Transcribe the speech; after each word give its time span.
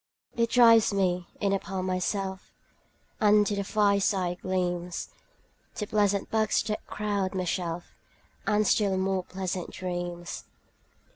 It 0.35 0.49
drives 0.49 0.91
me 0.91 1.27
in 1.39 1.53
upon 1.53 1.85
myself 1.85 2.51
5 3.19 3.27
And 3.29 3.45
to 3.45 3.55
the 3.55 3.63
fireside 3.63 4.41
gleams, 4.41 5.09
To 5.75 5.85
pleasant 5.85 6.31
books 6.31 6.63
that 6.63 6.87
crowd 6.87 7.35
my 7.35 7.43
shelf, 7.45 7.93
And 8.47 8.65
still 8.65 8.97
more 8.97 9.23
pleasant 9.23 9.69
dreams. 9.69 10.45